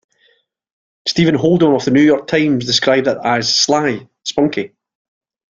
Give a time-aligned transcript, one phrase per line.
[1.07, 4.71] Stephen Holden of "The New York Times" described it as "sly, spunky".